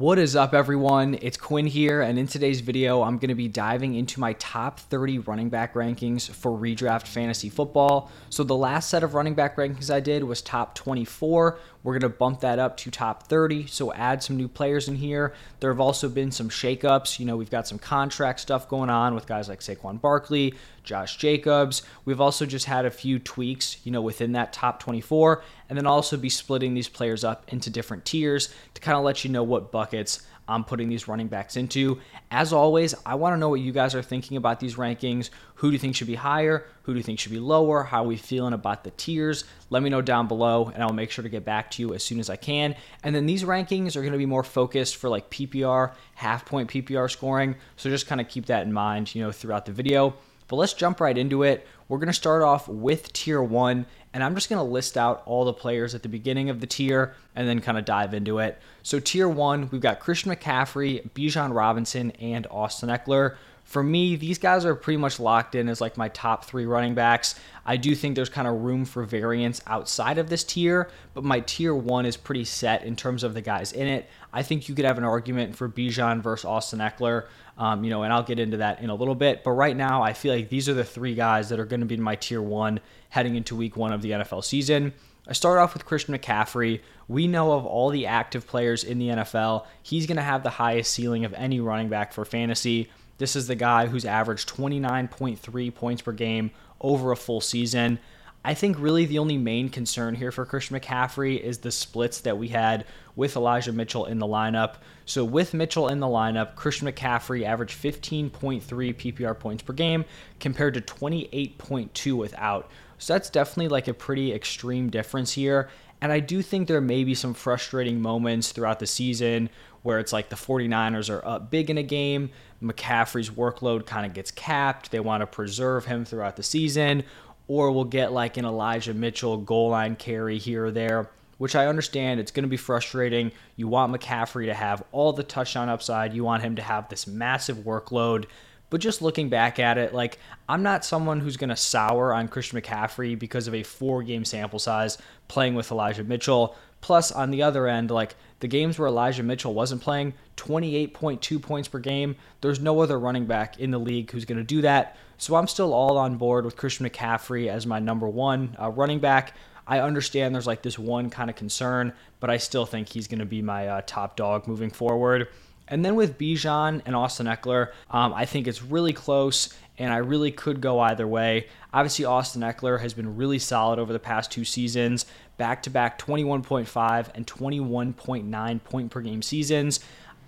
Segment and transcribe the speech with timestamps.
[0.00, 1.18] What is up, everyone?
[1.20, 4.80] It's Quinn here, and in today's video, I'm going to be diving into my top
[4.80, 8.10] 30 running back rankings for redraft fantasy football.
[8.30, 11.58] So, the last set of running back rankings I did was top 24.
[11.82, 14.96] We're going to bump that up to top 30, so add some new players in
[14.96, 15.32] here.
[15.60, 17.18] There have also been some shakeups.
[17.18, 20.54] You know, we've got some contract stuff going on with guys like Saquon Barkley,
[20.84, 21.82] Josh Jacobs.
[22.04, 25.86] We've also just had a few tweaks, you know, within that top 24, and then
[25.86, 29.42] also be splitting these players up into different tiers to kind of let you know
[29.42, 32.00] what buckets I'm putting these running backs into.
[32.30, 35.30] As always, I want to know what you guys are thinking about these rankings.
[35.54, 36.66] Who do you think should be higher?
[36.82, 37.84] Who do you think should be lower?
[37.84, 39.44] How are we feeling about the tiers?
[39.70, 42.02] Let me know down below, and I'll make sure to get back to you as
[42.02, 42.74] soon as I can.
[43.04, 46.68] And then these rankings are going to be more focused for like PPR, half point
[46.68, 47.54] PPR scoring.
[47.76, 50.14] So just kind of keep that in mind, you know, throughout the video.
[50.50, 51.64] But let's jump right into it.
[51.88, 55.22] We're going to start off with tier one, and I'm just going to list out
[55.24, 58.40] all the players at the beginning of the tier and then kind of dive into
[58.40, 58.58] it.
[58.82, 63.36] So, tier one, we've got Christian McCaffrey, Bijan Robinson, and Austin Ekeler.
[63.62, 66.94] For me, these guys are pretty much locked in as like my top three running
[66.94, 67.36] backs.
[67.64, 71.38] I do think there's kind of room for variance outside of this tier, but my
[71.38, 74.08] tier one is pretty set in terms of the guys in it.
[74.32, 77.26] I think you could have an argument for Bijan versus Austin Ekeler,
[77.60, 79.44] um, you know, and I'll get into that in a little bit.
[79.44, 81.86] But right now, I feel like these are the three guys that are going to
[81.86, 82.80] be in my tier one
[83.10, 84.94] heading into week one of the NFL season.
[85.28, 86.80] I start off with Christian McCaffrey.
[87.06, 90.48] We know of all the active players in the NFL, he's going to have the
[90.48, 92.90] highest ceiling of any running back for fantasy.
[93.18, 97.98] This is the guy who's averaged 29.3 points per game over a full season.
[98.42, 102.38] I think really the only main concern here for Christian McCaffrey is the splits that
[102.38, 104.76] we had with Elijah Mitchell in the lineup.
[105.04, 108.30] So with Mitchell in the lineup, Christian McCaffrey averaged 15.3
[108.62, 110.06] PPR points per game
[110.38, 112.70] compared to 28.2 without.
[112.96, 115.68] So that's definitely like a pretty extreme difference here.
[116.00, 119.50] And I do think there may be some frustrating moments throughout the season
[119.82, 122.30] where it's like the 49ers are up big in a game,
[122.62, 127.02] McCaffrey's workload kind of gets capped, they want to preserve him throughout the season,
[127.50, 131.66] or we'll get like an Elijah Mitchell goal line carry here or there, which I
[131.66, 133.32] understand it's going to be frustrating.
[133.56, 137.08] You want McCaffrey to have all the touchdown upside, you want him to have this
[137.08, 138.26] massive workload.
[138.70, 142.28] But just looking back at it, like I'm not someone who's going to sour on
[142.28, 144.96] Christian McCaffrey because of a four game sample size
[145.26, 146.54] playing with Elijah Mitchell.
[146.80, 151.68] Plus, on the other end, like the games where Elijah Mitchell wasn't playing, 28.2 points
[151.68, 152.16] per game.
[152.40, 154.96] There's no other running back in the league who's going to do that.
[155.18, 159.00] So I'm still all on board with Christian McCaffrey as my number one uh, running
[159.00, 159.34] back.
[159.66, 163.18] I understand there's like this one kind of concern, but I still think he's going
[163.18, 165.28] to be my uh, top dog moving forward.
[165.68, 169.96] And then with Bijan and Austin Ekeler, um, I think it's really close, and I
[169.96, 171.48] really could go either way.
[171.72, 175.06] Obviously, Austin Ekeler has been really solid over the past two seasons,
[175.38, 179.80] back to back 21.5 and 21.9 point per game seasons.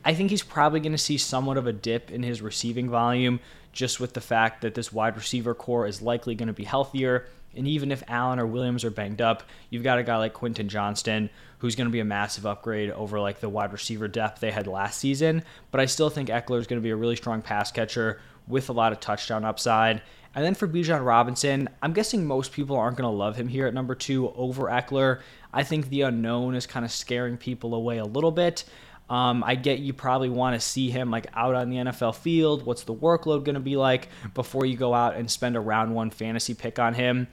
[0.07, 3.41] I think he's probably going to see somewhat of a dip in his receiving volume
[3.73, 7.27] just with the fact that this wide receiver corps is likely going to be healthier.
[7.55, 10.71] And even if Allen or Williams are banged up, you've got a guy like Quentin
[10.71, 14.51] Johnston who's going to be a massive upgrade over like the wide receiver depth they
[14.51, 15.45] had last season.
[15.71, 18.69] But I still think Ekeler is going to be a really strong pass catcher with
[18.69, 20.03] a lot of touchdown upside.
[20.35, 23.67] And then for Bijan Robinson, I'm guessing most people aren't going to love him here
[23.67, 25.21] at number two over Ekeler.
[25.53, 28.65] I think the unknown is kind of scaring people away a little bit.
[29.11, 32.65] Um, I get you probably want to see him like out on the NFL field.
[32.65, 35.95] What's the workload going to be like before you go out and spend a round
[35.95, 37.29] one fantasy pick on him?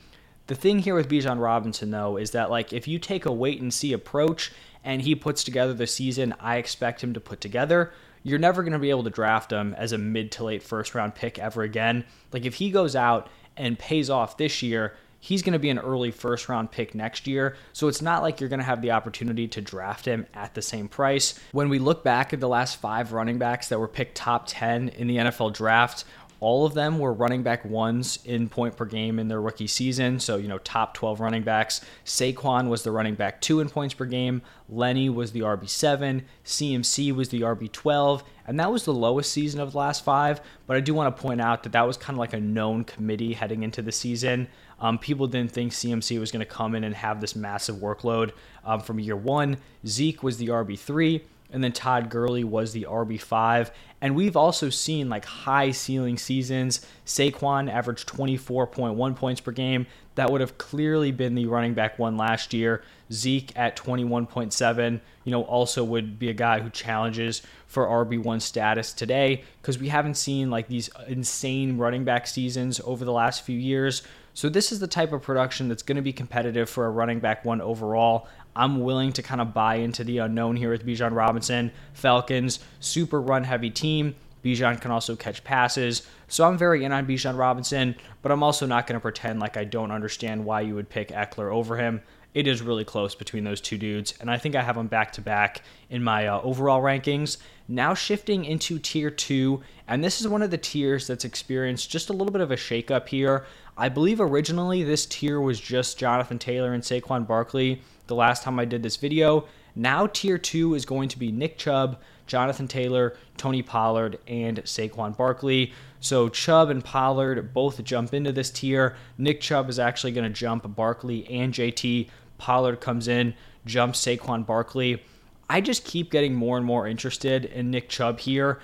[0.47, 3.61] The thing here with Bijan Robinson though is that like if you take a wait
[3.61, 4.51] and see approach
[4.83, 7.93] and he puts together the season I expect him to put together,
[8.23, 10.95] you're never going to be able to draft him as a mid to late first
[10.95, 12.05] round pick ever again.
[12.31, 15.79] Like if he goes out and pays off this year, he's going to be an
[15.79, 17.55] early first round pick next year.
[17.73, 20.61] So it's not like you're going to have the opportunity to draft him at the
[20.61, 21.39] same price.
[21.51, 24.89] When we look back at the last five running backs that were picked top 10
[24.89, 26.05] in the NFL draft,
[26.39, 30.19] all of them were running back ones in point per game in their rookie season.
[30.19, 31.81] So, you know, top 12 running backs.
[32.05, 34.41] Saquon was the running back two in points per game.
[34.69, 36.23] Lenny was the RB7.
[36.45, 38.23] CMC was the RB12.
[38.47, 40.39] And that was the lowest season of the last five.
[40.65, 42.83] But I do want to point out that that was kind of like a known
[42.85, 44.47] committee heading into the season.
[44.79, 48.31] Um, people didn't think CMC was going to come in and have this massive workload
[48.63, 49.57] um, from year one.
[49.85, 53.71] Zeke was the RB3 and then Todd Gurley was the RB5.
[54.01, 56.85] And we've also seen like high ceiling seasons.
[57.05, 59.87] Saquon averaged 24.1 points per game.
[60.15, 62.83] That would have clearly been the running back one last year.
[63.11, 68.93] Zeke at 21.7, you know, also would be a guy who challenges for RB1 status
[68.93, 73.57] today because we haven't seen like these insane running back seasons over the last few
[73.57, 74.03] years.
[74.33, 77.19] So this is the type of production that's going to be competitive for a running
[77.19, 78.27] back one overall.
[78.59, 81.71] I'm willing to kind of buy into the unknown here with Bijan Robinson.
[81.93, 84.15] Falcons, super run heavy team.
[84.43, 86.05] Bijan can also catch passes.
[86.27, 89.55] So I'm very in on Bijan Robinson, but I'm also not going to pretend like
[89.55, 92.01] I don't understand why you would pick Ekeler over him.
[92.33, 95.13] It is really close between those two dudes, and I think I have them back
[95.13, 97.37] to back in my uh, overall rankings.
[97.67, 102.09] Now shifting into tier two, and this is one of the tiers that's experienced just
[102.09, 103.45] a little bit of a shakeup here.
[103.79, 108.59] I believe originally this tier was just Jonathan Taylor and Saquon Barkley the last time
[108.59, 109.47] I did this video.
[109.73, 115.15] Now tier two is going to be Nick Chubb, Jonathan Taylor, Tony Pollard, and Saquon
[115.15, 115.71] Barkley.
[116.01, 118.97] So Chubb and Pollard both jump into this tier.
[119.17, 122.09] Nick Chubb is actually going to jump Barkley and JT.
[122.37, 123.33] Pollard comes in,
[123.65, 125.01] jumps Saquon Barkley.
[125.49, 128.59] I just keep getting more and more interested in Nick Chubb here.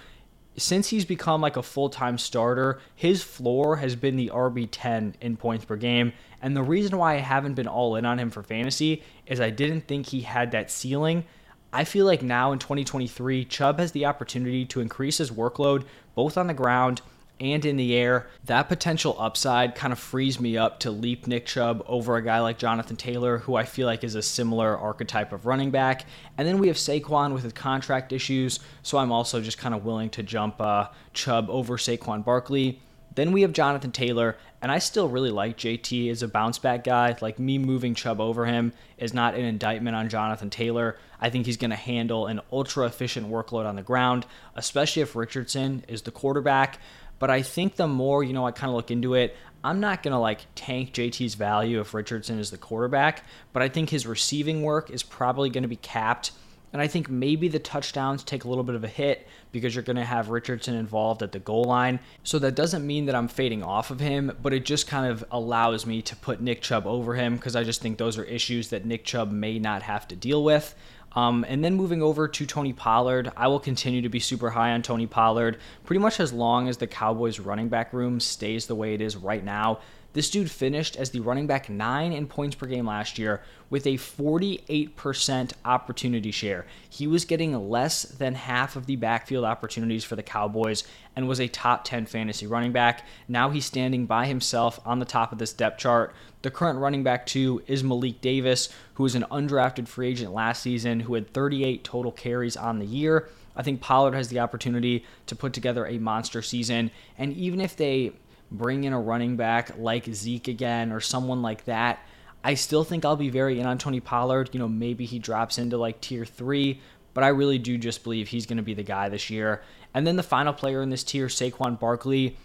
[0.58, 5.36] Since he's become like a full time starter, his floor has been the RB10 in
[5.36, 6.14] points per game.
[6.42, 9.50] And the reason why I haven't been all in on him for fantasy is I
[9.50, 11.26] didn't think he had that ceiling.
[11.74, 16.38] I feel like now in 2023, Chubb has the opportunity to increase his workload both
[16.38, 17.02] on the ground
[17.40, 18.28] and in the air.
[18.46, 22.40] That potential upside kind of frees me up to leap Nick Chubb over a guy
[22.40, 26.06] like Jonathan Taylor, who I feel like is a similar archetype of running back.
[26.38, 29.86] And then we have Saquon with his contract issues, so I'm also just kind of
[29.86, 32.80] willing to jump uh, Chubb over Saquon Barkley.
[33.16, 36.84] Then we have Jonathan Taylor, and I still really like JT as a bounce back
[36.84, 37.16] guy.
[37.22, 40.98] Like me moving Chubb over him is not an indictment on Jonathan Taylor.
[41.20, 45.16] I think he's going to handle an ultra efficient workload on the ground, especially if
[45.16, 46.80] Richardson is the quarterback.
[47.20, 50.04] But I think the more, you know, I kind of look into it, I'm not
[50.04, 54.06] going to like tank JT's value if Richardson is the quarterback, but I think his
[54.06, 56.32] receiving work is probably going to be capped
[56.76, 59.82] and I think maybe the touchdowns take a little bit of a hit because you're
[59.82, 62.02] going to have Richardson involved at the goal line.
[62.24, 65.24] So that doesn't mean that I'm fading off of him, but it just kind of
[65.32, 68.72] allows me to put Nick Chubb over him because I just think those are issues
[68.72, 70.76] that Nick Chubb may not have to deal with.
[71.16, 74.72] Um, and then moving over to Tony Pollard, I will continue to be super high
[74.72, 78.76] on Tony Pollard pretty much as long as the Cowboys running back room stays the
[78.76, 79.80] way it is right now.
[80.16, 83.86] This dude finished as the running back nine in points per game last year with
[83.86, 86.66] a 48% opportunity share.
[86.90, 90.86] He was getting less than half of the backfield opportunities for the Cowboys
[91.18, 93.06] and was a top 10 fantasy running back.
[93.28, 96.16] Now he's standing by himself on the top of this depth chart.
[96.44, 100.64] The current running back, too, is Malik Davis, who was an undrafted free agent last
[100.64, 103.28] season who had 38 total carries on the year.
[103.54, 106.92] I think Pollard has the opportunity to put together a monster season.
[107.18, 108.14] And even if they
[108.58, 112.00] bring in a running back like Zeke again or someone like that.
[112.44, 114.50] I still think I'll be very in on Tony Pollard.
[114.54, 116.80] You know, maybe he drops into like tier three,
[117.14, 119.64] but I really do just believe he's going to be the guy this year.
[119.94, 122.38] And then the final player in this tier, Saquon Barkley.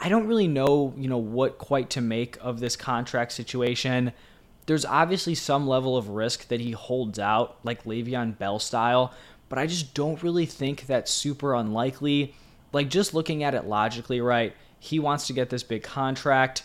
[0.00, 4.12] I don't really know, you know, what quite to make of this contract situation.
[4.66, 9.14] There's obviously some level of risk that he holds out, like Le'Veon Bell style,
[9.48, 12.34] but I just don't really think that's super unlikely.
[12.72, 14.54] Like, just looking at it logically, right?
[14.78, 16.62] He wants to get this big contract.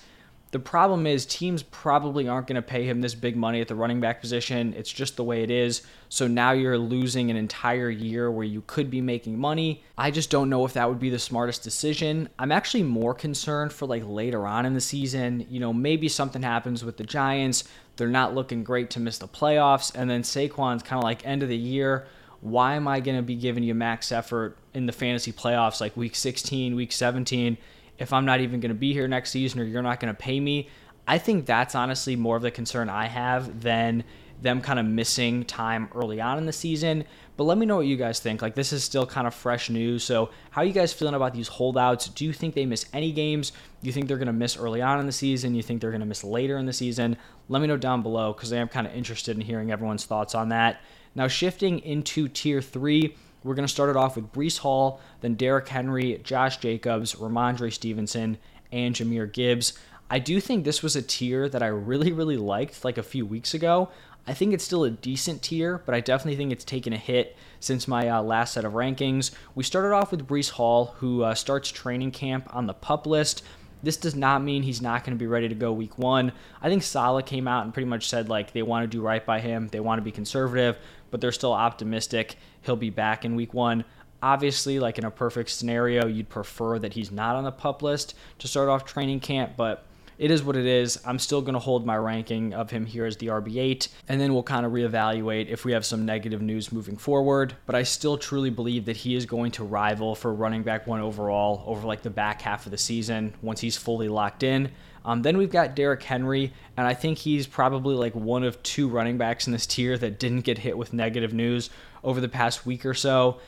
[0.53, 3.73] The problem is, teams probably aren't going to pay him this big money at the
[3.73, 4.75] running back position.
[4.77, 5.81] It's just the way it is.
[6.09, 9.83] So now you're losing an entire year where you could be making money.
[9.97, 12.29] I just don't know if that would be the smartest decision.
[12.37, 15.47] I'm actually more concerned for like later on in the season.
[15.49, 17.63] You know, maybe something happens with the Giants.
[17.95, 19.91] They're not looking great to miss the playoffs.
[19.95, 22.05] And then Saquon's kind of like end of the year.
[22.41, 25.97] Why am I going to be giving you max effort in the fantasy playoffs like
[25.97, 27.57] week 16, week 17?
[28.03, 30.19] If I'm not even going to be here next season or you're not going to
[30.19, 30.69] pay me.
[31.07, 34.03] I think that's honestly more of the concern I have than
[34.41, 37.05] them kind of missing time early on in the season.
[37.37, 38.41] But let me know what you guys think.
[38.41, 40.03] Like, this is still kind of fresh news.
[40.03, 42.07] So, how are you guys feeling about these holdouts?
[42.09, 43.51] Do you think they miss any games?
[43.51, 45.55] Do you think they're going to miss early on in the season?
[45.55, 47.17] You think they're going to miss later in the season?
[47.49, 50.35] Let me know down below because I am kind of interested in hearing everyone's thoughts
[50.35, 50.81] on that.
[51.15, 55.35] Now, shifting into tier three, we're going to start it off with Breece Hall, then
[55.35, 58.37] Derrick Henry, Josh Jacobs, Rhamondre Stevenson,
[58.71, 59.77] and Jahmyr Gibbs.
[60.09, 63.25] I do think this was a tier that I really, really liked like a few
[63.25, 63.89] weeks ago.
[64.25, 67.35] I think it's still a decent tier, but I definitely think it's taken a hit
[67.59, 69.31] since my uh, last set of rankings.
[69.53, 73.43] We started off with Breece Hall, who uh, starts training camp on the pup list.
[73.81, 76.31] This does not mean he's not going to be ready to go week one.
[76.61, 79.25] I think Saleh came out and pretty much said like they want to do right
[79.25, 80.77] by him, they want to be conservative,
[81.13, 83.85] but they're still optimistic he'll be back in week one.
[84.23, 88.15] Obviously, like in a perfect scenario, you'd prefer that he's not on the pup list
[88.39, 89.85] to start off training camp, but
[90.17, 90.99] it is what it is.
[91.05, 94.33] I'm still going to hold my ranking of him here as the RB8, and then
[94.33, 97.55] we'll kind of reevaluate if we have some negative news moving forward.
[97.67, 101.01] But I still truly believe that he is going to rival for running back one
[101.01, 104.71] overall over like the back half of the season once he's fully locked in.
[105.05, 108.87] Um, then we've got Derrick Henry, and I think he's probably like one of two
[108.87, 111.69] running backs in this tier that didn't get hit with negative news
[112.03, 113.39] over the past week or so.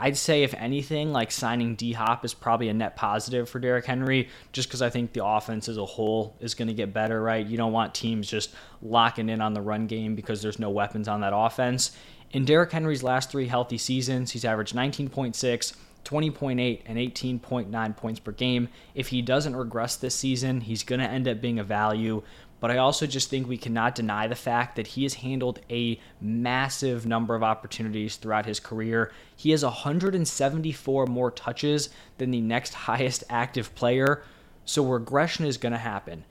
[0.00, 3.84] I'd say, if anything, like signing D Hop is probably a net positive for Derrick
[3.84, 7.20] Henry, just because I think the offense as a whole is going to get better,
[7.20, 7.44] right?
[7.44, 11.08] You don't want teams just locking in on the run game because there's no weapons
[11.08, 11.96] on that offense.
[12.30, 15.74] In Derrick Henry's last three healthy seasons, he's averaged 19.6,
[16.04, 18.68] 20.8 and 18.9 points per game.
[18.94, 22.22] If he doesn't regress this season, he's going to end up being a value.
[22.60, 26.00] But I also just think we cannot deny the fact that he has handled a
[26.20, 29.12] massive number of opportunities throughout his career.
[29.36, 34.24] He has 174 more touches than the next highest active player.
[34.64, 36.24] So regression is going to happen.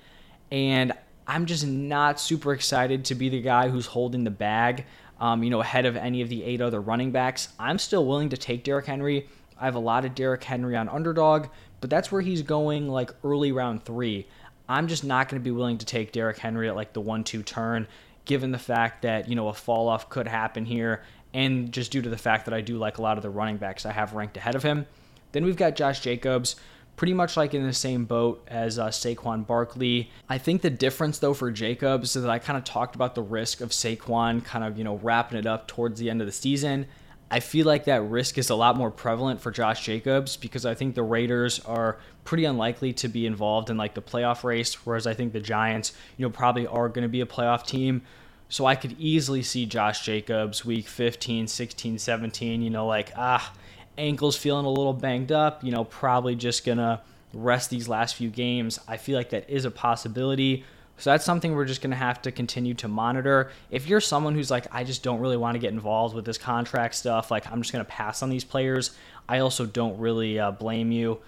[0.51, 0.91] And
[1.27, 4.85] I'm just not super excited to be the guy who's holding the bag,
[5.19, 7.49] um, you know, ahead of any of the eight other running backs.
[7.57, 9.27] I'm still willing to take Derrick Henry
[9.59, 11.47] I have a lot of Derrick Henry on underdog,
[11.81, 14.27] but that's where he's going like early round three.
[14.69, 17.23] I'm just not going to be willing to take Derrick Henry at like the one
[17.23, 17.87] two turn,
[18.25, 22.01] given the fact that, you know, a fall off could happen here, and just due
[22.01, 24.13] to the fact that I do like a lot of the running backs I have
[24.13, 24.85] ranked ahead of him.
[25.31, 26.55] Then we've got Josh Jacobs,
[26.95, 30.09] pretty much like in the same boat as uh, Saquon Barkley.
[30.27, 33.21] I think the difference though for Jacobs is that I kind of talked about the
[33.21, 36.33] risk of Saquon kind of, you know, wrapping it up towards the end of the
[36.33, 36.87] season.
[37.29, 40.73] I feel like that risk is a lot more prevalent for Josh Jacobs because I
[40.73, 45.05] think the Raiders are pretty unlikely to be involved in like the playoff race, whereas
[45.05, 48.01] I think the Giants, you know, probably are going to be a playoff team.
[48.49, 53.53] So I could easily see Josh Jacobs week 15, 16, 17, you know, like, ah,
[53.97, 57.01] ankles feeling a little banged up, you know, probably just going to
[57.33, 58.79] rest these last few games.
[58.87, 60.63] I feel like that is a possibility.
[60.97, 63.51] So that's something we're just going to have to continue to monitor.
[63.69, 66.37] If you're someone who's like, I just don't really want to get involved with this
[66.37, 68.95] contract stuff, like I'm just going to pass on these players,
[69.29, 71.19] I also don't really uh, blame you.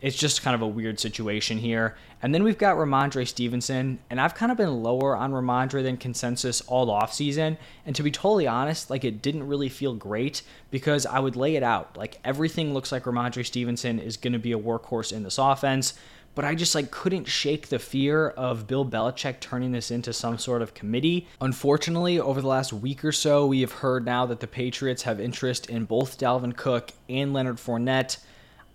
[0.00, 1.96] It's just kind of a weird situation here.
[2.22, 5.96] And then we've got Rhamondre Stevenson, and I've kind of been lower on Rhamondre than
[5.96, 7.56] consensus all offseason.
[7.86, 11.54] And to be totally honest, like it didn't really feel great because I would lay
[11.54, 11.96] it out.
[11.96, 15.94] Like everything looks like Rhamondre Stevenson is going to be a workhorse in this offense
[16.34, 20.38] but I just like couldn't shake the fear of Bill Belichick turning this into some
[20.38, 21.26] sort of committee.
[21.40, 25.20] Unfortunately, over the last week or so, we have heard now that the Patriots have
[25.20, 28.18] interest in both Dalvin Cook and Leonard Fournette.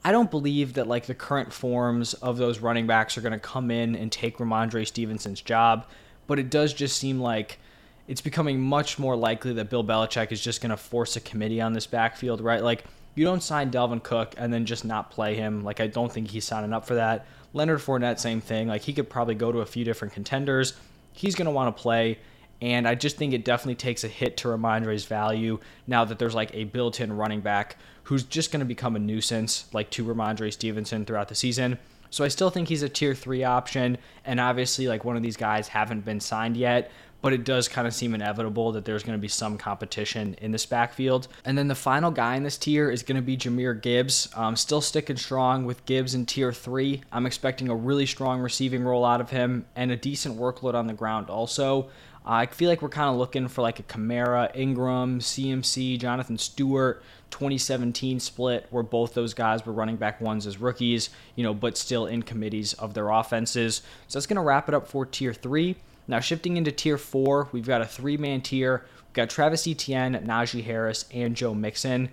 [0.03, 3.39] I don't believe that like the current forms of those running backs are going to
[3.39, 5.87] come in and take Rhamondre Stevenson's job,
[6.27, 7.59] but it does just seem like
[8.07, 11.59] it's becoming much more likely that Bill Belichick is just going to force a committee
[11.59, 12.63] on this backfield, right?
[12.63, 12.85] Like
[13.15, 15.63] you don't sign Dalvin Cook and then just not play him.
[15.63, 17.25] Like I don't think he's signing up for that.
[17.53, 18.67] Leonard Fournette, same thing.
[18.67, 20.73] Like he could probably go to a few different contenders.
[21.13, 22.19] He's going to want to play.
[22.61, 26.33] And I just think it definitely takes a hit to Rhamondre's value now that there's
[26.33, 30.03] like a built in running back who's just going to become a nuisance, like to
[30.03, 31.77] Rhamondre Stevenson throughout the season.
[32.09, 33.97] So I still think he's a tier three option.
[34.25, 36.89] And obviously, like one of these guys haven't been signed yet
[37.27, 40.53] but it does kind of seem inevitable that there's going to be some competition in
[40.53, 41.27] this backfield.
[41.43, 44.29] And then the final guy in this tier is going to be Jahmyr Gibbs.
[44.33, 47.01] Um, still sticking strong with Gibbs in tier three.
[47.11, 50.87] I'm expecting a really strong receiving role out of him and a decent workload on
[50.87, 51.89] the ground also.
[52.25, 57.03] I feel like we're kind of looking for like a Kamara, Ingram, CMC, Jonathan Stewart
[57.31, 61.77] 2017 split where both those guys were running back ones as rookies, you know, but
[61.77, 63.81] still in committees of their offenses.
[64.07, 65.75] So that's going to wrap it up for tier three.
[66.07, 68.85] Now, shifting into tier four, we've got a three man tier.
[69.07, 72.09] We've got Travis Etienne, Najee Harris, and Joe Mixon.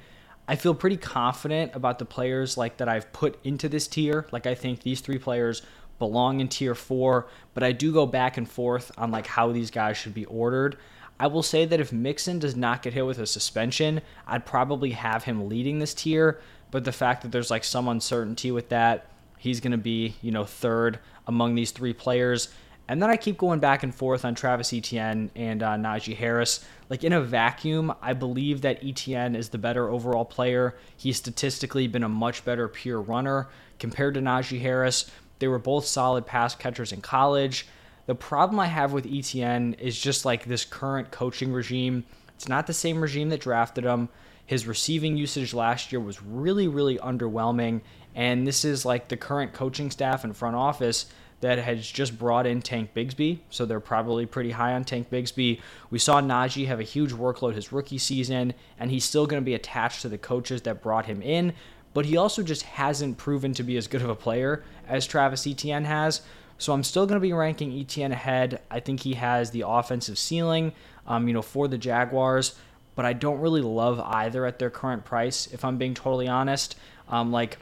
[0.47, 4.27] I feel pretty confident about the players like that I've put into this tier.
[4.31, 5.63] Like I think these three players
[5.99, 9.71] belong in tier four, but I do go back and forth on like how these
[9.71, 10.77] guys should be ordered.
[11.19, 14.91] I will say that if Mixon does not get hit with a suspension, I'd probably
[14.91, 16.41] have him leading this tier.
[16.71, 19.07] But the fact that there's like some uncertainty with that,
[19.39, 22.49] he's going to be, you know, third among these three players.
[22.87, 26.65] And then I keep going back and forth on Travis Etienne and uh, Najee Harris.
[26.91, 30.77] Like in a vacuum, I believe that Etienne is the better overall player.
[30.97, 33.49] He's statistically been a much better pure runner
[33.79, 35.11] compared to Najee Harris.
[35.39, 37.67] They were both solid pass catchers in college.
[38.07, 42.05] The problem I have with Etienne is just like this current coaching regime.
[42.35, 44.11] It's not the same regime that drafted him.
[44.45, 47.81] His receiving usage last year was really, really underwhelming.
[48.15, 51.07] And this is like the current coaching staff and front office
[51.45, 55.61] that has just brought in Tank Bigsby, so they're probably pretty high on Tank Bigsby.
[55.91, 59.45] We saw Najee have a huge workload his rookie season, and he's still going to
[59.45, 61.53] be attached to the coaches that brought him in,
[61.93, 65.47] but he also just hasn't proven to be as good of a player as Travis
[65.47, 66.23] Etienne has.
[66.57, 68.63] So I'm still going to be ranking Etienne ahead.
[68.71, 70.73] I think he has the offensive ceiling,
[71.07, 72.55] um, you know, for the Jaguars,
[72.95, 75.47] but I don't really love either at their current price.
[75.53, 76.77] If I'm being totally honest,
[77.11, 77.59] um, like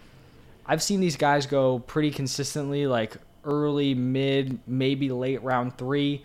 [0.66, 6.24] I've seen these guys go pretty consistently, like early, mid, maybe late round three.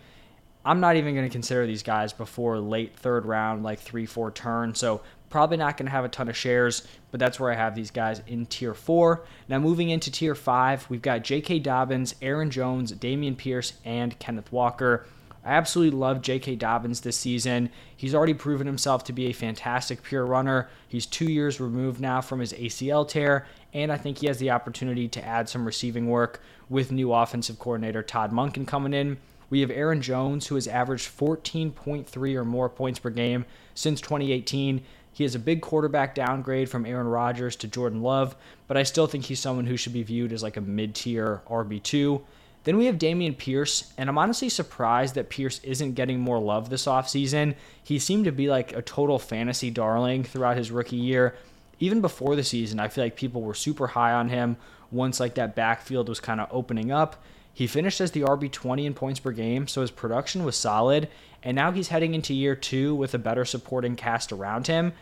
[0.64, 4.30] I'm not even going to consider these guys before late third round, like three, four
[4.30, 4.74] turn.
[4.74, 7.74] So probably not going to have a ton of shares, but that's where I have
[7.74, 9.24] these guys in tier four.
[9.48, 11.60] Now moving into tier five, we've got J.K.
[11.60, 15.06] Dobbins, Aaron Jones, Dameon Pierce, and Kenneth Walker.
[15.48, 16.56] I absolutely love J.K.
[16.56, 17.70] Dobbins this season.
[17.96, 20.68] He's already proven himself to be a fantastic pure runner.
[20.86, 24.50] He's two years removed now from his ACL tear, and I think he has the
[24.50, 29.16] opportunity to add some receiving work with new offensive coordinator Todd Monken coming in.
[29.48, 34.84] We have Aaron Jones, who has averaged 14.3 or more points per game since 2018.
[35.14, 38.36] He has a big quarterback downgrade from Aaron Rodgers to Jordan Love,
[38.66, 41.40] but I still think he's someone who should be viewed as like a mid tier
[41.48, 42.20] RB2.
[42.68, 46.68] Then we have Dameon Pierce, and I'm honestly surprised that Pierce isn't getting more love
[46.68, 47.54] this offseason.
[47.82, 51.34] He seemed to be like a total fantasy darling throughout his rookie year.
[51.80, 54.58] Even before the season, I feel like people were super high on him
[54.90, 57.24] once like that backfield was kind of opening up.
[57.54, 61.08] He finished as the RB20 in points per game, so his production was solid,
[61.42, 64.92] and now he's heading into year two with a better supporting cast around him.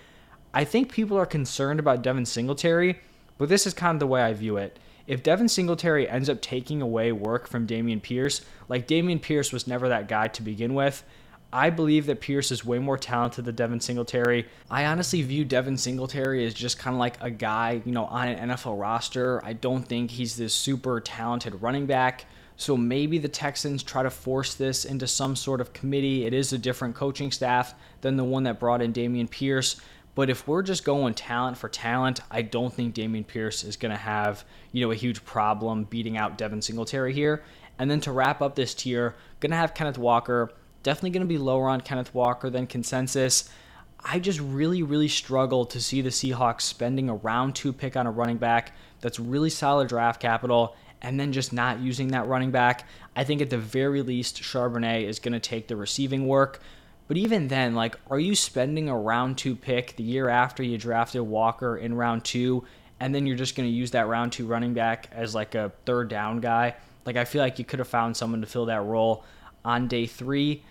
[0.55, 3.01] I think people are concerned about Devin Singletary,
[3.39, 4.79] but this is kind of the way I view it.
[5.07, 9.67] If Devin Singletary ends up taking away work from Dameon Pierce, like Dameon Pierce was
[9.67, 11.05] never that guy to begin with,
[11.53, 14.47] I believe that Pierce is way more talented than Devin Singletary.
[14.69, 18.29] I honestly view Devin Singletary as just kind of like a guy, you know, on
[18.29, 19.45] an NFL roster.
[19.45, 22.27] I don't think he's this super talented running back.
[22.57, 26.25] So maybe the Texans try to force this into some sort of committee.
[26.25, 29.81] It is a different coaching staff than the one that brought in Dameon Pierce.
[30.17, 33.93] But if we're just going talent for talent, I don't think Dameon Pierce is going
[33.93, 37.45] to have, you know, a huge problem beating out Devin Singletary here.
[37.79, 40.51] And then to wrap up this tier, going to have Kenneth Walker.
[40.83, 43.51] Definitely going to be lower on Kenneth Walker than consensus.
[44.03, 48.07] I just really, really struggle to see the Seahawks spending a round two pick on
[48.07, 52.51] a running back that's really solid draft capital and then just not using that running
[52.51, 52.89] back.
[53.15, 56.63] I think at the very least, Charbonnet is going to take the receiving work.
[57.09, 60.77] But even then, like, are you spending a round two pick the year after you
[60.77, 62.65] drafted Walker in round two,
[62.99, 65.73] and then you're just going to use that round two running back as like a
[65.85, 66.75] third down guy?
[67.05, 69.25] Like, I feel like you could have found someone to fill that role
[69.65, 70.65] on day three.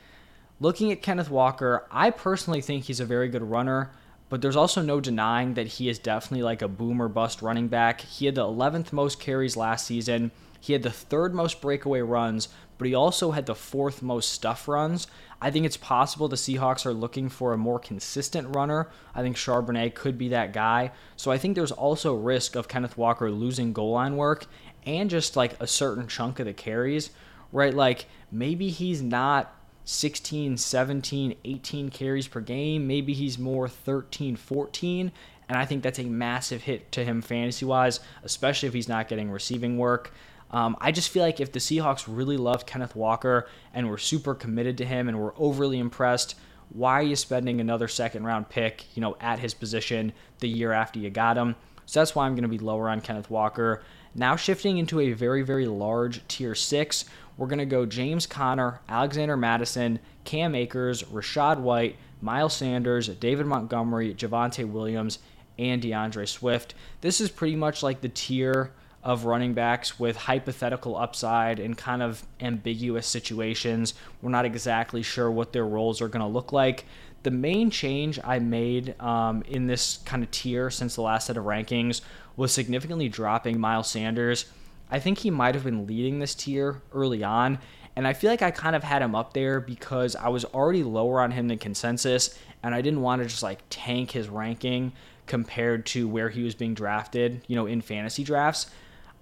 [0.59, 3.91] Looking at Kenneth Walker, I personally think he's a very good runner
[4.29, 8.01] but there's also no denying that he is definitely like a boomer bust running back.
[8.01, 10.31] He had the 11th most carries last season.
[10.59, 14.67] He had the third most breakaway runs, but he also had the fourth most stuff
[14.67, 15.07] runs.
[15.41, 18.89] I think it's possible the Seahawks are looking for a more consistent runner.
[19.13, 20.91] I think Charbonnet could be that guy.
[21.17, 24.45] So I think there's also risk of Kenneth Walker losing goal line work
[24.85, 27.11] and just like a certain chunk of the carries,
[27.51, 27.73] right?
[27.73, 29.53] Like maybe he's not
[29.85, 32.87] 16, 17, 18 carries per game.
[32.87, 35.11] Maybe he's more 13, 14.
[35.47, 39.07] And I think that's a massive hit to him fantasy wise, especially if he's not
[39.07, 40.11] getting receiving work.
[40.51, 44.35] Um, I just feel like if the Seahawks really loved Kenneth Walker and were super
[44.35, 46.35] committed to him and were overly impressed,
[46.69, 50.71] why are you spending another second round pick, you know, at his position the year
[50.71, 51.55] after you got him?
[51.85, 53.83] So that's why I'm going to be lower on Kenneth Walker.
[54.13, 57.05] Now shifting into a very, very large tier six,
[57.37, 63.45] we're going to go James Conner, Alexander Mattison, Cam Akers, Rachaad White, Miles Sanders, David
[63.45, 65.19] Montgomery, Javonte Williams,
[65.59, 66.73] and D'Andre Swift.
[67.01, 68.71] This is pretty much like the tier
[69.05, 73.93] of running backs with hypothetical upside and kind of ambiguous situations.
[74.21, 76.83] We're not exactly sure what their roles are going to look like.
[77.23, 81.37] The main change I made um, in this kind of tier since the last set
[81.37, 82.01] of rankings
[82.35, 84.45] was significantly dropping Miles Sanders
[84.89, 87.59] I think he might have been leading this tier early on.
[87.95, 90.83] And I feel like I kind of had him up there because I was already
[90.83, 94.91] lower on him than consensus, and I didn't want to just like tank his ranking
[95.27, 98.67] compared to where he was being drafted, you know, in fantasy drafts.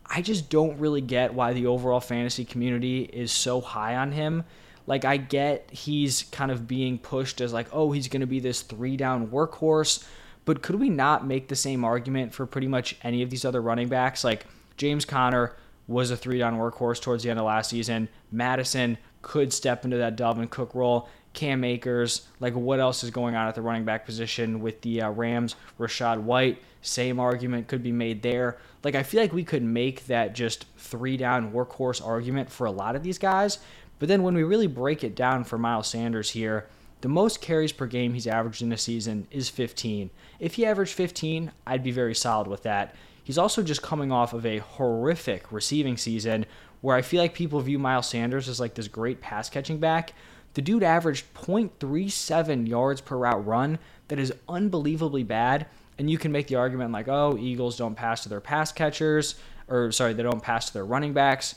[0.06, 4.44] I just don't really get why the overall fantasy community is so high on him.
[4.86, 8.40] Like, I get he's kind of being pushed as like, oh, he's going to be
[8.40, 10.06] this three down workhorse.
[10.46, 13.62] But could we not make the same argument for pretty much any of these other
[13.62, 14.24] running backs?
[14.24, 15.56] Like, James Conner
[15.88, 18.10] was a three down workhorse towards the end of last season.
[18.32, 21.08] Mattison could step into that Dalvin Cook role.
[21.34, 25.02] Cam Akers, like what else is going on at the running back position with the
[25.02, 25.56] uh, Rams?
[25.80, 28.58] Rachaad White, same argument could be made there.
[28.84, 32.72] Like I feel like we could make that just three down workhorse argument for a
[32.72, 33.60] lot of these guys.
[34.00, 36.68] But then when we really break it down for Miles Sanders here,
[37.02, 40.10] the most carries per game he's averaged in a season is 15.
[40.40, 42.96] If he averaged 15, I'd be very solid with that.
[43.24, 46.46] He's also just coming off of a horrific receiving season
[46.82, 50.14] where I feel like people view Miles Sanders as like this great pass catching back.
[50.54, 53.80] The dude averaged 0.37 yards per route run.
[54.08, 55.68] That is unbelievably bad.
[55.98, 59.36] And you can make the argument like, oh, Eagles don't pass to their pass catchers,
[59.68, 61.56] or sorry, they don't pass to their running backs.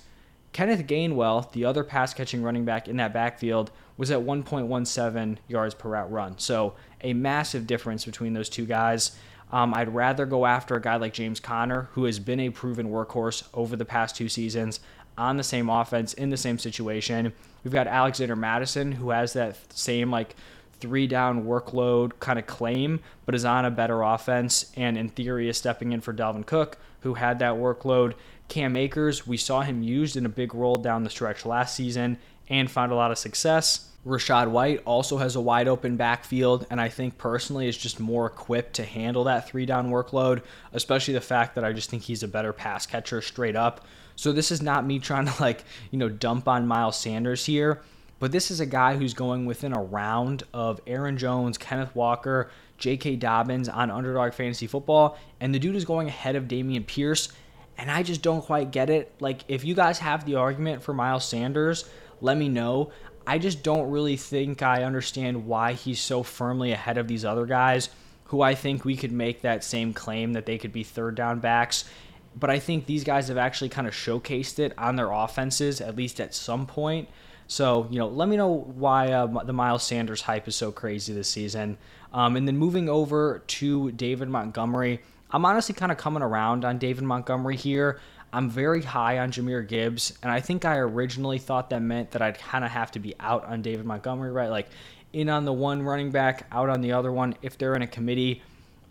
[0.53, 5.75] Kenneth Gainwell, the other pass catching running back in that backfield, was at 1.17 yards
[5.75, 6.39] per route run.
[6.39, 9.17] So a massive difference between those two guys.
[9.53, 12.91] Um, I'd rather go after a guy like James Conner, who has been a proven
[12.91, 14.81] workhorse over the past two seasons
[15.19, 17.33] on the same offense in the same situation.
[17.65, 20.37] We've got Alexander Mattison who has that same like
[20.79, 25.49] three down workload kind of claim, but is on a better offense and in theory
[25.49, 28.15] is stepping in for Dalvin Cook, who had that workload.
[28.49, 32.19] Cam Akers, we saw him used in a big role down the stretch last season
[32.49, 33.91] and found a lot of success.
[34.07, 38.27] Rachaad White also has a wide open backfield, and I think personally is just more
[38.27, 42.23] equipped to handle that three down workload, especially the fact that I just think he's
[42.23, 43.85] a better pass catcher straight up.
[44.17, 47.83] So this is not me trying to like, you know, dump on Miles Sanders here,
[48.19, 52.51] but this is a guy who's going within a round of Aaron Jones, Kenneth Walker,
[52.79, 53.17] J.K.
[53.17, 57.31] Dobbins on underdog fantasy football, and the dude is going ahead of Dameon Pierce,
[57.79, 59.13] and I just don't quite get it.
[59.21, 61.89] Like, if you guys have the argument for Miles Sanders,
[62.21, 62.91] let me know.
[63.27, 67.45] I just don't really think I understand why he's so firmly ahead of these other
[67.45, 67.91] guys
[68.25, 71.39] who I think we could make that same claim that they could be third down
[71.41, 71.85] backs.
[72.39, 75.97] But I think these guys have actually kind of showcased it on their offenses, at
[75.97, 77.09] least at some point.
[77.49, 81.13] So, you know, let me know why uh, the Miles Sanders hype is so crazy
[81.13, 81.79] this season.
[82.13, 86.79] Um, and then moving over to David Montgomery, I'm honestly kind of coming around on
[86.79, 88.01] David Montgomery here.
[88.33, 92.23] I'm very high on Jahmyr Gibbs, and I think I originally thought that meant that
[92.23, 94.51] I'd kind of have to be out on David Montgomery, right?
[94.51, 94.69] Like
[95.13, 97.87] in on the one running back, out on the other one if they're in a
[97.87, 98.43] committee.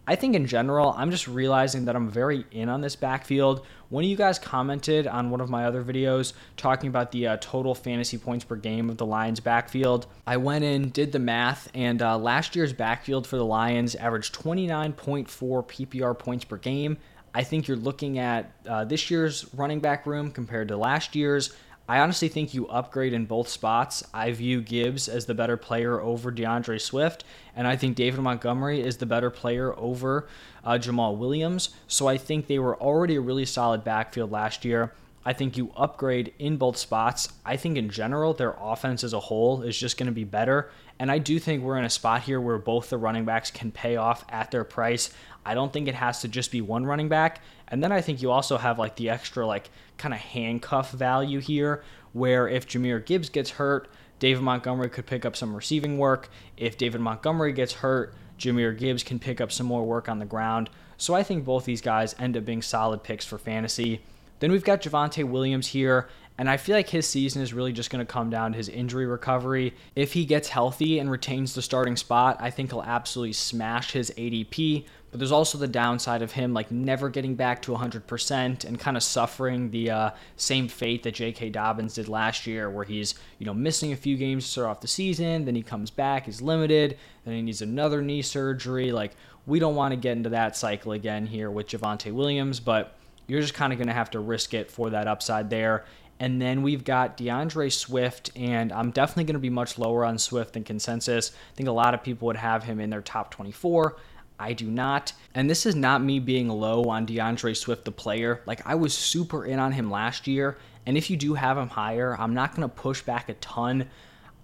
[0.08, 3.65] I think in general, I'm just realizing that I'm very in on this backfield.
[3.89, 7.38] One of you guys commented on one of my other videos talking about the uh,
[7.41, 10.06] total fantasy points per game of the Lions backfield.
[10.28, 14.36] I went in, did the math, and uh, last year's backfield for the Lions averaged
[14.36, 16.98] 29.4 PPR points per game.
[17.34, 21.54] I think you're looking at uh, this year's running back room compared to last year's.
[21.88, 24.04] I honestly think you upgrade in both spots.
[24.12, 27.24] I view Gibbs as the better player over D'Andre Swift,
[27.56, 30.28] and I think David Montgomery is the better player over
[30.63, 31.69] uh, Jamaal Williams.
[31.88, 34.93] So I think they were already a really solid backfield last year.
[35.28, 37.30] I think you upgrade in both spots.
[37.45, 40.71] I think in general, their offense as a whole is just going to be better.
[40.99, 43.71] And I do think we're in a spot here where both the running backs can
[43.71, 45.10] pay off at their price.
[45.45, 47.41] I don't think it has to just be one running back.
[47.67, 51.39] And then I think you also have like the extra like kind of handcuff value
[51.39, 56.29] here where if Jahmyr Gibbs gets hurt, David Montgomery could pick up some receiving work.
[56.55, 60.25] If David Montgomery gets hurt, Jahmyr Gibbs can pick up some more work on the
[60.25, 60.69] ground.
[60.97, 64.01] So I think both these guys end up being solid picks for fantasy.
[64.39, 67.89] Then we've got Javonte Williams here, and I feel like his season is really just
[67.89, 69.74] going to come down to his injury recovery.
[69.95, 74.12] If he gets healthy and retains the starting spot, I think he'll absolutely smash his
[74.12, 74.86] ADP.
[75.12, 78.98] But there's also the downside of him like never getting back to 100% and kind
[78.98, 81.52] of suffering the uh, same fate that J.K.
[81.52, 84.82] Dobbins did last year, where he's you know missing a few games to start off
[84.82, 88.91] the season, then he comes back, he's limited, then he needs another knee surgery.
[88.91, 89.13] Like
[89.45, 93.41] we don't want to get into that cycle again here with Javonte Williams, but you're
[93.41, 95.86] just kind of going to have to risk it for that upside there.
[96.19, 100.17] And then we've got D'Andre Swift, and I'm definitely going to be much lower on
[100.17, 101.32] Swift than consensus.
[101.32, 103.97] I think a lot of people would have him in their top 24.
[104.39, 105.13] I do not.
[105.34, 108.41] And this is not me being low on D'Andre Swift, the player.
[108.45, 110.58] Like, I was super in on him last year.
[110.86, 113.89] And if you do have him higher, I'm not going to push back a ton.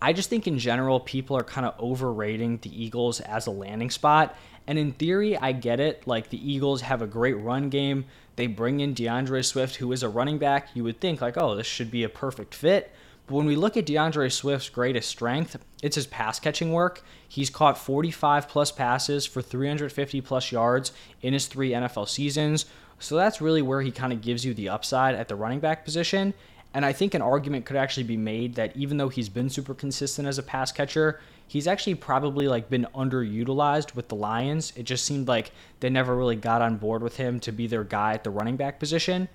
[0.01, 3.91] I just think in general, people are kind of overrating the Eagles as a landing
[3.91, 4.35] spot.
[4.67, 6.07] And in theory, I get it.
[6.07, 8.05] Like the Eagles have a great run game.
[8.35, 10.69] They bring in D'Andre Swift, who is a running back.
[10.73, 12.91] You would think, like, oh, this should be a perfect fit.
[13.27, 17.03] But when we look at D'Andre Swift's greatest strength, it's his pass catching work.
[17.27, 20.91] He's caught 45 plus passes for 350 plus yards
[21.21, 22.65] in his three NFL seasons.
[22.99, 25.85] So that's really where he kind of gives you the upside at the running back
[25.85, 26.33] position.
[26.73, 29.73] And I think an argument could actually be made that even though he's been super
[29.73, 34.71] consistent as a pass catcher, he's actually probably like been underutilized with the Lions.
[34.75, 37.83] It just seemed like they never really got on board with him to be their
[37.83, 39.27] guy at the running back position.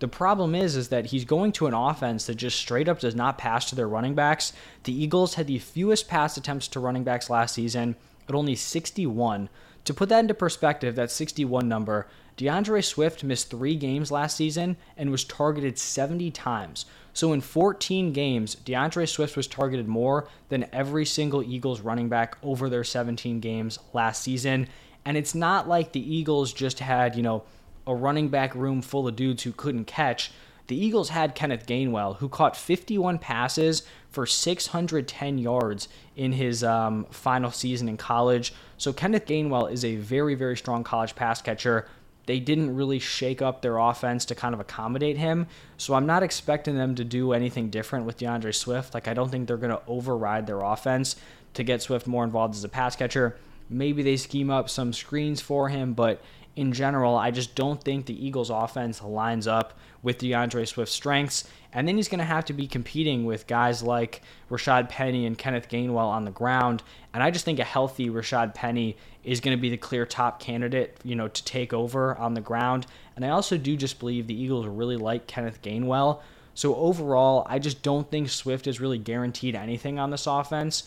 [0.00, 3.14] The problem is is that he's going to an offense that just straight up does
[3.14, 4.52] not pass to their running backs.
[4.82, 7.96] The Eagles had the fewest pass attempts to running backs last season
[8.28, 9.48] at only 61.
[9.84, 14.76] To put that into perspective, that 61 number, D'Andre Swift missed 3 games last season
[14.96, 16.86] and was targeted 70 times.
[17.12, 22.38] So in 14 games, D'Andre Swift was targeted more than every single Eagles running back
[22.42, 24.68] over their 17 games last season.
[25.04, 27.42] And it's not like the Eagles just had, you know,
[27.86, 30.30] a running back room full of dudes who couldn't catch.
[30.72, 37.04] The Eagles had Kenneth Gainwell, who caught 51 passes for 610 yards in his um,
[37.10, 38.54] final season in college.
[38.78, 41.88] So Kenneth Gainwell is a very, very strong college pass catcher.
[42.24, 45.46] they didn't really shake up their offense to kind of accommodate him.
[45.76, 48.94] So I'm not expecting them to do anything different with D'Andre Swift.
[48.94, 51.16] Like, I don't think they're going to override their offense
[51.52, 53.36] to get Swift more involved as a pass catcher.
[53.68, 56.22] Maybe they scheme up some screens for him, but
[56.54, 61.48] in general, I just don't think the Eagles' offense lines up with D'Andre Swift's strengths.
[61.72, 65.38] And then he's going to have to be competing with guys like Rashad Penny and
[65.38, 66.82] Kenneth Gainwell on the ground.
[67.14, 70.40] And I just think a healthy Rashad Penny is going to be the clear top
[70.40, 72.86] candidate, you know, to take over on the ground.
[73.16, 76.20] And I also do just believe the Eagles really like Kenneth Gainwell.
[76.54, 80.84] So overall, I just don't think Swift is really guaranteed anything on this offense.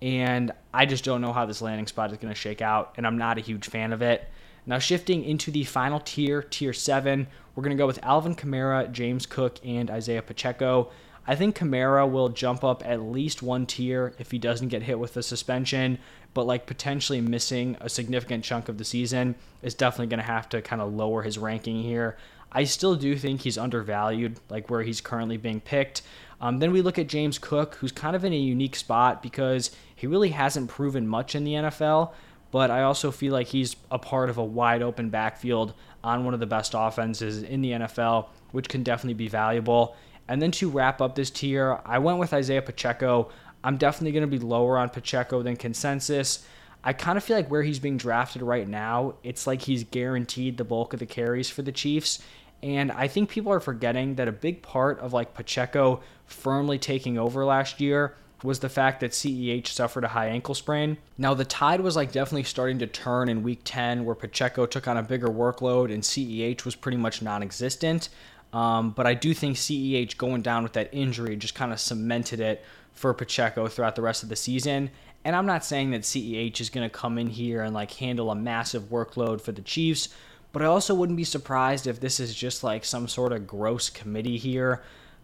[0.00, 2.94] And I just don't know how this landing spot is going to shake out.
[2.96, 4.28] And I'm not a huge fan of it.
[4.68, 8.92] Now, shifting into the final tier, tier seven, we're going to go with Alvin Kamara,
[8.92, 10.90] James Cook, and Isaiah Pacheco.
[11.26, 14.98] I think Kamara will jump up at least one tier if he doesn't get hit
[14.98, 15.98] with a suspension,
[16.34, 20.50] but like potentially missing a significant chunk of the season is definitely going to have
[20.50, 22.18] to kind of lower his ranking here.
[22.52, 26.02] I still do think he's undervalued, like where he's currently being picked.
[26.42, 29.70] Um, then we look at James Cook, who's kind of in a unique spot because
[29.96, 32.12] he really hasn't proven much in the NFL
[32.50, 36.34] but I also feel like he's a part of a wide open backfield on one
[36.34, 39.96] of the best offenses in the NFL, which can definitely be valuable.
[40.28, 43.30] And then to wrap up this tier, I went with Isaiah Pacheco.
[43.64, 46.46] I'm definitely going to be lower on Pacheco than consensus.
[46.84, 50.56] I kind of feel like where he's being drafted right now, it's like he's guaranteed
[50.56, 52.20] the bulk of the carries for the Chiefs.
[52.62, 57.18] And I think people are forgetting that a big part of like Pacheco firmly taking
[57.18, 60.96] over last year was the fact that CEH suffered a high ankle sprain.
[61.16, 64.86] Now, the tide was like definitely starting to turn in week 10, where Pacheco took
[64.86, 68.08] on a bigger workload and CEH was pretty much non existent.
[68.52, 72.40] Um, but I do think CEH going down with that injury just kind of cemented
[72.40, 74.90] it for Pacheco throughout the rest of the season.
[75.24, 78.30] And I'm not saying that CEH is going to come in here and like handle
[78.30, 80.08] a massive workload for the Chiefs,
[80.52, 83.90] but I also wouldn't be surprised if this is just like some sort of gross
[83.90, 84.82] committee here.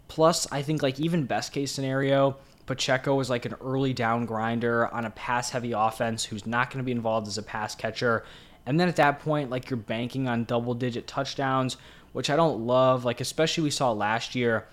[0.09, 4.93] Plus, I think like even best case scenario, Pacheco is like an early down grinder
[4.93, 8.25] on a pass heavy offense who's not going to be involved as a pass catcher.
[8.67, 11.77] And then at that point, like you're banking on double digit touchdowns,
[12.13, 13.05] which I don't love.
[13.05, 14.67] Like, especially we saw last year,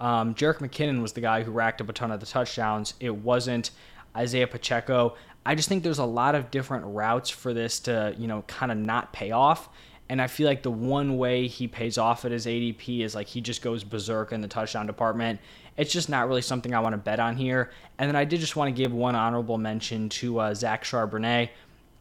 [0.00, 2.94] um, Jerick McKinnon was the guy who racked up a ton of the touchdowns.
[3.00, 3.70] It wasn't
[4.16, 5.14] Isaiah Pacheco.
[5.44, 8.72] I just think there's a lot of different routes for this to, you know, kind
[8.72, 9.68] of not pay off.
[10.08, 13.26] And I feel like the one way he pays off at his ADP is like
[13.26, 15.40] he just goes berserk in the touchdown department.
[15.76, 17.70] It's just not really something I want to bet on here.
[17.98, 21.50] And then I did just want to give one honorable mention to uh, Zach Charbonnet.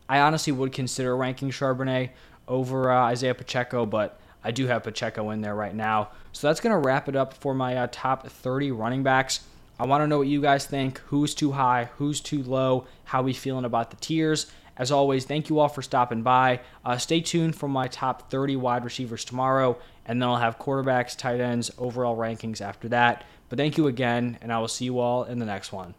[0.07, 2.11] I honestly would consider ranking Charbonnet
[2.47, 6.09] over uh, Isaiah Pacheco, but I do have Pacheco in there right now.
[6.31, 9.41] So that's going to wrap it up for my uh, top 30 running backs.
[9.79, 10.99] I want to know what you guys think.
[11.07, 11.89] Who's too high?
[11.97, 12.85] Who's too low?
[13.05, 14.45] How we feeling about the tiers?
[14.77, 16.59] As always, thank you all for stopping by.
[16.83, 21.17] Uh, stay tuned for my top 30 wide receivers tomorrow, and then I'll have quarterbacks,
[21.17, 23.23] tight ends, overall rankings after that.
[23.49, 25.95] But thank you again, and I will see you all in the next one.